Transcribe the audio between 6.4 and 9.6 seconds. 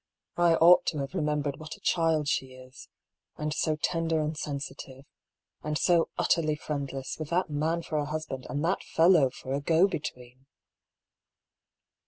friendless, with that man for a husband, and that fellow for